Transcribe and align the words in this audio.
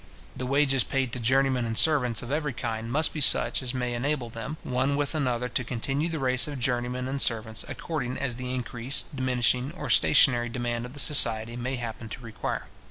The 0.35 0.47
wages 0.47 0.83
paid 0.83 1.13
to 1.13 1.19
journeymen 1.19 1.63
and 1.63 1.77
servants 1.77 2.23
of 2.23 2.31
every 2.31 2.53
kind 2.53 2.91
must 2.91 3.13
be 3.13 3.21
such 3.21 3.61
as 3.61 3.71
may 3.75 3.93
enable 3.93 4.31
them, 4.31 4.57
one 4.63 4.95
with 4.97 5.13
another 5.13 5.47
to 5.49 5.63
continue 5.63 6.09
the 6.09 6.17
race 6.17 6.47
of 6.47 6.57
journeymen 6.57 7.07
and 7.07 7.21
servants, 7.21 7.63
according 7.67 8.17
as 8.17 8.37
the 8.37 8.51
increasing, 8.51 9.09
diminishing, 9.13 9.71
or 9.73 9.91
stationary 9.91 10.49
demand 10.49 10.87
of 10.87 10.93
the 10.93 10.99
society, 10.99 11.55
may 11.55 11.75
happen 11.75 12.09
to 12.09 12.19
require. 12.21 12.65